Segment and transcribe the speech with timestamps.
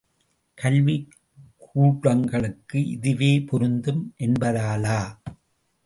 [0.57, 5.17] கல்விக்கூடங்களுக்கு இதுவே பொருத்தம் என்பதாலா?